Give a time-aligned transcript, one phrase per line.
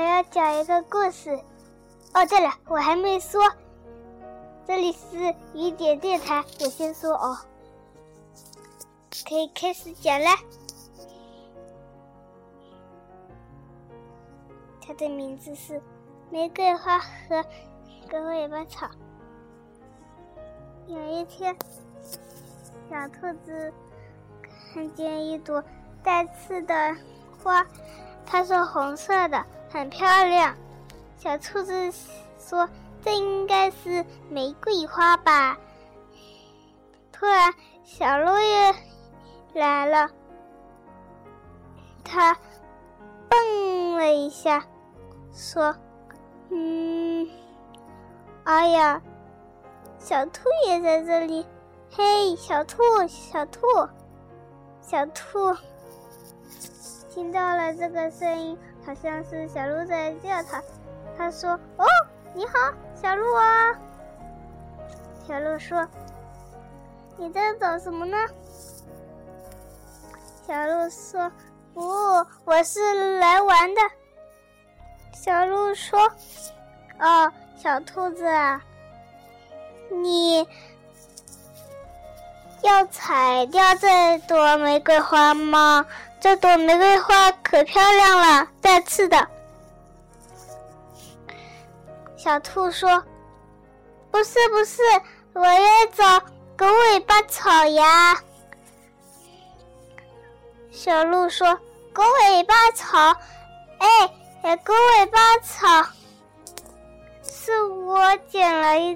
[0.00, 1.38] 我要讲一个故事。
[2.14, 3.38] 哦，对了，我还没说，
[4.66, 7.36] 这里是雨点电台，我先说哦，
[9.28, 10.30] 可以开始讲了。
[14.80, 15.74] 它的名字是
[16.30, 17.42] 《玫瑰花和
[18.10, 18.86] 狗尾巴草》。
[20.86, 21.54] 有一天，
[22.88, 23.70] 小兔子
[24.72, 25.62] 看见一朵
[26.02, 26.96] 带刺的
[27.44, 27.66] 花，
[28.24, 30.54] 它是红色的，很漂亮。
[31.16, 31.92] 小兔子
[32.38, 32.68] 说
[33.04, 35.56] ：“这应该是玫瑰花吧？”
[37.12, 38.74] 突然，小鹿也
[39.54, 40.10] 来了，
[42.02, 42.36] 它
[43.28, 44.64] 蹦了一下，
[45.32, 45.76] 说
[46.50, 47.28] ：“嗯，
[48.44, 49.00] 哎呀！”
[50.00, 51.46] 小兔也在这里，
[51.90, 53.60] 嘿，小兔，小兔，
[54.80, 55.54] 小兔，
[57.10, 60.62] 听到了这个声音，好像是小鹿在叫它。
[61.16, 61.84] 他说：“哦，
[62.34, 62.52] 你好，
[62.94, 63.74] 小鹿啊。”
[65.26, 65.86] 小鹿说
[67.16, 68.16] ：“你在找什么呢？”
[70.46, 71.30] 小鹿说
[71.74, 71.80] ：“不，
[72.44, 73.80] 我是来玩的。”
[75.14, 76.00] 小鹿说
[76.98, 78.24] ：“哦，小兔子。”。”
[79.92, 80.48] 你
[82.62, 85.84] 要采掉这朵玫瑰花吗？
[86.20, 89.26] 这朵玫瑰花可漂亮了，带刺的。
[92.16, 93.02] 小兔说
[94.12, 94.82] ：“不是，不是，
[95.32, 96.20] 我要找
[96.56, 98.22] 狗尾巴草呀。”
[100.70, 101.58] 小鹿说
[101.92, 102.98] ：“狗尾巴草，
[103.78, 105.88] 哎，狗尾巴草，
[107.22, 108.94] 是我捡了一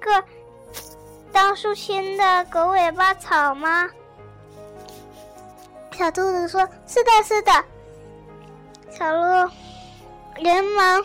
[0.00, 0.24] 个。”
[1.32, 3.88] 当树签的狗尾巴草吗？
[5.96, 7.52] 小兔子说：“是的，是的。”
[8.90, 9.48] 小鹿
[10.36, 11.04] 连忙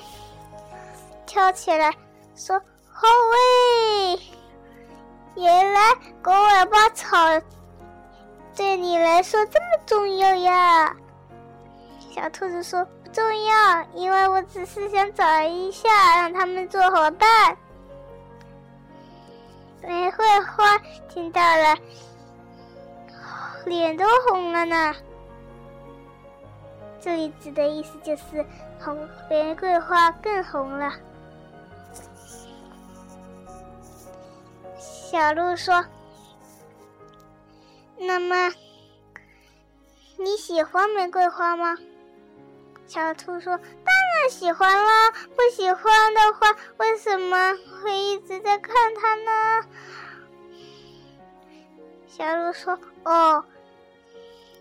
[1.25, 1.94] 跳起来
[2.35, 2.59] 说
[2.91, 4.19] ：“好喂！
[5.35, 7.17] 原来狗尾巴草
[8.55, 10.94] 对你来说这么重要呀！”
[12.13, 15.88] 小兔子说：“不重要，因为我只是想找一下，
[16.21, 17.57] 让他们做伙伴。”
[19.81, 20.77] 玫瑰花
[21.07, 21.77] 听到了，
[23.65, 24.95] 脸都红了呢。
[27.01, 28.45] 这里指的意思就是
[28.79, 30.93] 红玫瑰花更红了。
[34.77, 35.85] 小鹿说
[37.97, 38.53] ：“那么
[40.17, 41.77] 你喜欢玫瑰花吗？”
[42.85, 45.11] 小兔说：“当然喜欢啦！
[45.35, 49.67] 不喜欢的话，为什么会一直在看它呢？”
[52.19, 53.46] 小鹿说：“哦，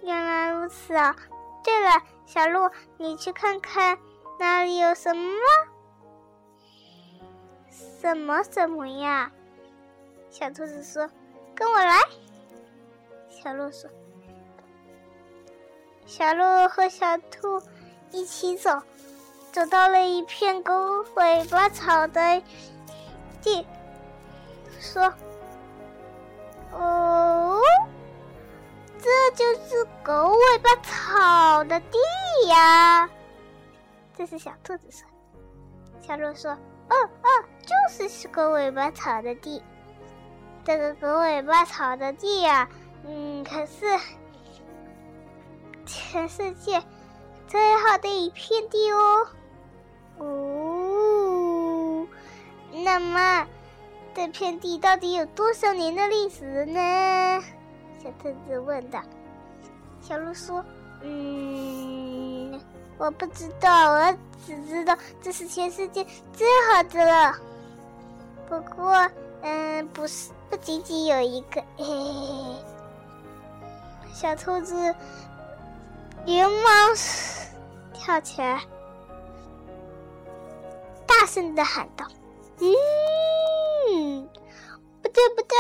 [0.03, 1.17] 原来如此啊！
[1.65, 1.91] 对了，
[2.25, 3.99] 小鹿，你去看看
[4.39, 5.33] 那里有什么？
[8.01, 9.33] 什么什么呀？”
[10.31, 11.11] 小兔子说
[11.53, 11.99] ：“跟我来。”
[13.29, 13.91] 小鹿说
[16.07, 17.61] ：“小鹿和小兔
[18.13, 18.81] 一起走，
[19.51, 22.41] 走到了一片狗尾巴草的
[23.43, 23.67] 地，
[24.79, 25.13] 说。”
[26.71, 27.38] 哦，
[29.01, 31.99] 这就是狗尾巴草的地
[32.49, 33.09] 呀！
[34.17, 35.07] 这是小兔子说。
[36.01, 36.51] 小鹿说
[36.91, 37.29] ：“哦哦，
[37.63, 39.63] 就是是狗尾巴草的地。
[40.65, 42.69] 这个狗尾巴草的地呀，
[43.07, 43.99] 嗯，可是
[45.87, 46.83] 全世界
[47.47, 49.27] 最好的一片地哦。
[50.19, 52.07] 哦，
[52.73, 53.47] 那么。”
[54.15, 57.41] 这片地到底有多少年的历史呢？
[58.03, 59.03] 小兔子问道。
[60.01, 60.65] 小鹿说
[61.03, 62.61] ：“嗯，
[62.97, 64.17] 我不知道，我
[64.47, 67.37] 只知道这是全世界最好的了。
[68.49, 69.11] 不过，
[69.43, 72.57] 嗯，不是，不仅仅有一个。”嘿嘿嘿。
[74.13, 74.95] 小兔子
[76.25, 76.95] 连忙
[77.93, 78.63] 跳起来，
[81.07, 82.07] 大声的喊道：“！”
[83.91, 84.29] 嗯，
[85.03, 85.57] 不对不对，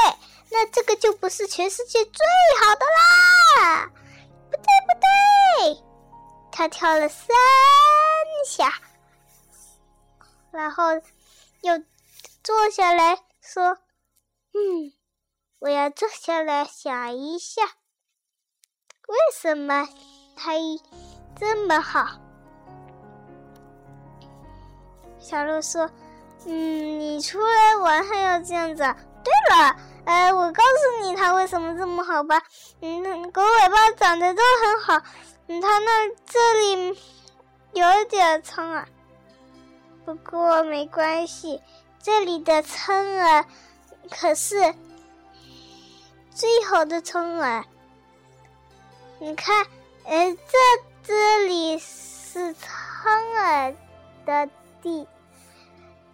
[0.50, 2.26] 那这个就不是全世界最
[2.60, 3.92] 好的啦！
[4.50, 4.94] 不对不
[5.74, 5.84] 对，
[6.50, 7.28] 他跳了三
[8.46, 8.72] 下，
[10.50, 10.94] 然后
[11.62, 11.78] 又
[12.42, 13.78] 坐下来说
[14.54, 14.92] ：“嗯，
[15.58, 17.62] 我要坐下来想一下，
[19.06, 19.86] 为什么
[20.36, 20.52] 它
[21.38, 22.20] 这么好？”
[25.20, 25.90] 小鹿说。
[26.46, 28.94] 嗯，你出来玩还要这样子？
[29.24, 32.42] 对了，呃，我告诉你它为什么这么好吧？
[32.80, 35.02] 嗯，狗尾巴长得都很好，
[35.48, 37.00] 嗯，它那这里
[37.72, 38.88] 有点苍啊，
[40.04, 41.60] 不过没关系，
[42.02, 43.44] 这里的苍耳
[44.10, 44.74] 可是
[46.34, 47.64] 最好的葱儿。
[49.18, 49.66] 你看，
[50.04, 50.58] 呃，这
[51.02, 53.74] 这里是苍耳
[54.24, 54.48] 的
[54.80, 55.06] 地，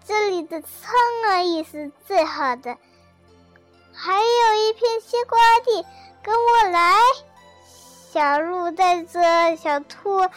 [0.06, 0.95] 这里的苍
[1.27, 2.79] 耳也是最好的。
[4.05, 5.87] 还有一片西瓜地，
[6.23, 6.95] 跟我来。
[8.12, 10.29] 小鹿带着小兔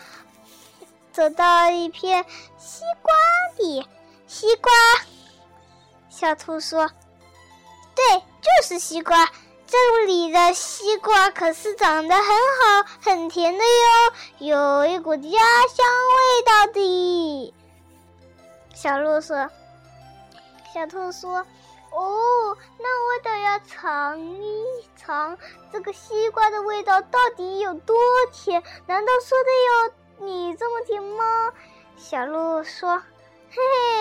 [1.12, 2.24] 走到一片
[2.58, 3.14] 西瓜
[3.58, 3.86] 地，
[4.25, 4.72] 西瓜。
[6.10, 6.90] 小兔说
[7.94, 9.30] ：“对，就是西瓜。
[9.66, 13.60] 这里的西瓜可是长得很好，很甜的
[14.40, 15.86] 哟，有一股家乡
[16.16, 17.54] 味道的。”
[18.74, 19.50] 小鹿说
[20.74, 21.46] ：“小兔说。”
[21.92, 25.38] 哦，那我得要尝一尝
[25.72, 27.98] 这个西瓜的味道到底有多
[28.31, 28.62] 甜？
[28.86, 29.50] 难道说的
[30.22, 31.51] 有你这么甜吗？
[31.95, 33.01] 小鹿说
[33.50, 33.56] ：“嘿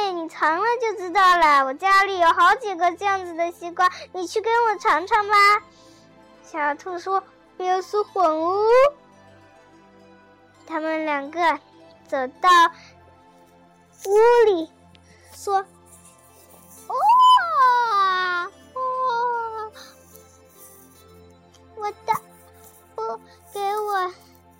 [0.04, 1.64] 嘿，你尝了就知道了。
[1.64, 5.34] 我家里有好几个这样子的西瓜，你去跟我尝尝吧。”
[6.44, 7.22] 小兔说
[7.56, 8.66] ：“不要说谎哦。”
[10.66, 11.40] 他们两个
[12.06, 12.50] 走到
[14.04, 14.70] 屋里，
[15.32, 15.64] 说。
[16.88, 16.94] 哦
[21.86, 22.12] 我的，
[22.96, 23.16] 不
[23.52, 24.12] 给我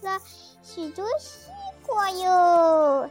[0.02, 0.20] 了
[0.62, 1.50] 许多西
[1.84, 3.11] 瓜哟。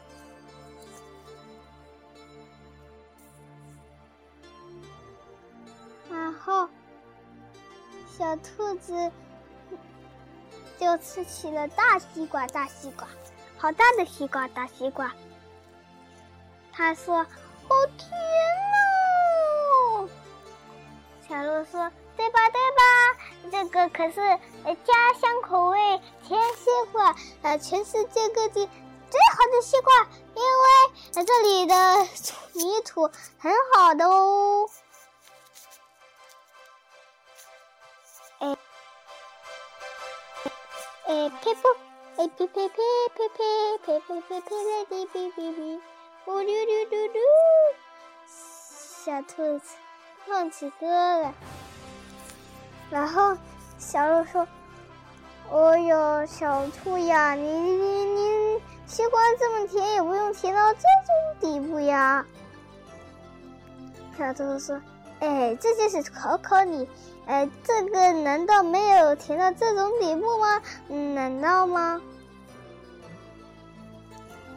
[6.10, 6.70] 然后，
[8.18, 9.12] 小兔子
[10.80, 13.06] 就吃起了大西瓜，大西瓜，
[13.58, 15.12] 好大的西瓜，大西瓜。
[16.72, 17.22] 他说
[17.68, 18.18] ：“好甜
[19.98, 20.10] 哦！”
[21.28, 22.82] 小鹿说：“对吧，对吧？”
[23.52, 24.16] 这个可是
[24.84, 28.68] 家乡口味甜西瓜，呃全世界各地
[29.10, 29.94] 最好的西瓜，
[30.36, 32.08] 因为这里的
[32.54, 33.10] 泥土
[33.40, 34.70] 很好的哦。
[38.40, 38.58] 哎
[41.06, 41.78] 哎呸噗，
[42.18, 42.70] 哎呸呸呸
[43.16, 45.80] 呸呸呸呸呸呸嘞滴哔哔哔，
[46.26, 47.20] 咕噜噜噜噜，
[48.28, 49.76] 小兔子
[50.26, 50.88] 唱起歌
[51.20, 51.34] 来。
[52.90, 53.36] 然后，
[53.78, 54.48] 小鹿说
[55.50, 62.26] ：“哦哟，小兔呀，你你你，西瓜这么甜，也不用甜到这种地步呀。”
[64.18, 64.82] 小兔子说
[65.20, 66.88] ：“哎，这就是考考你，
[67.26, 70.62] 哎，这个难道没有甜到这种地步吗？
[70.88, 72.00] 难道吗？”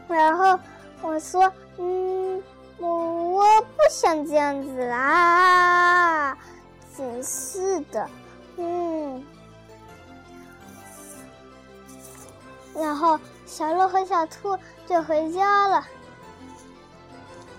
[0.06, 0.58] 然后
[1.02, 2.42] 我说：“嗯，
[2.78, 6.36] 我我不想这样子啦。”
[6.98, 8.10] 真是的，
[8.56, 9.24] 嗯。
[12.74, 13.16] 然后
[13.46, 14.58] 小鹿和小兔
[14.88, 15.86] 就回家了。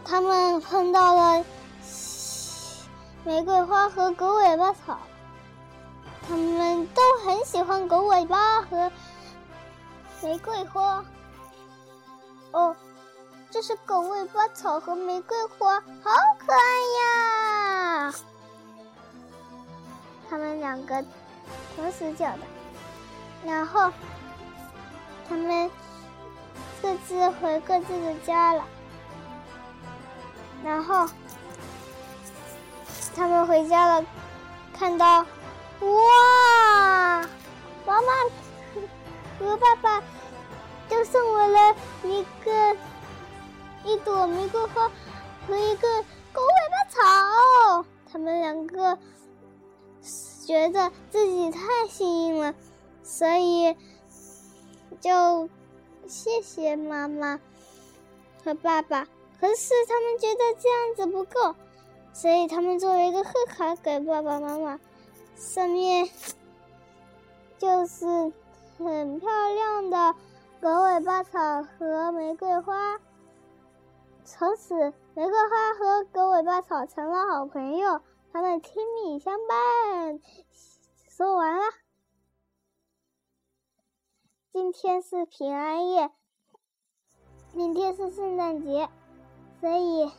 [0.03, 1.45] 他们碰到了
[3.23, 4.99] 玫瑰花和狗尾巴草，
[6.27, 8.91] 他们都很喜欢狗尾巴和
[10.21, 11.05] 玫瑰花。
[12.51, 12.75] 哦，
[13.49, 16.59] 这是狗尾巴草和玫瑰花，好可爱
[16.99, 18.13] 呀！
[20.29, 21.03] 他们两个
[21.75, 22.39] 同时叫的，
[23.43, 23.91] 然后
[25.27, 25.71] 他们
[26.81, 28.63] 各自回各自的家了。
[30.63, 31.09] 然后
[33.15, 34.05] 他们回家了，
[34.77, 35.25] 看到
[35.79, 37.21] 哇，
[37.85, 38.07] 妈妈
[39.39, 40.03] 和爸爸
[40.87, 42.77] 都送我了一个
[43.83, 44.91] 一朵玫瑰花
[45.47, 46.89] 和一个狗尾巴
[47.81, 48.95] 草，他们两个。
[50.49, 52.55] 觉得自己太幸运了，
[53.03, 53.77] 所以
[54.99, 55.47] 就
[56.07, 57.39] 谢谢妈妈
[58.43, 59.07] 和爸爸。
[59.39, 61.53] 可是他们觉得这样子不够，
[62.13, 64.79] 所以他们做了一个贺卡给爸爸妈妈，
[65.35, 66.09] 上面
[67.59, 68.07] 就是
[68.79, 70.15] 很漂亮的
[70.59, 72.99] 狗尾巴草和玫瑰花。
[74.25, 74.73] 从此，
[75.13, 78.01] 玫瑰花和狗尾巴草成了好朋友。
[78.31, 80.19] 他们亲密相伴。
[81.07, 81.63] 说完了。
[84.51, 86.11] 今天是平安夜，
[87.53, 88.89] 明天是圣诞节，
[89.59, 90.11] 所以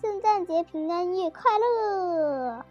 [0.00, 2.64] 圣诞节平安夜快乐。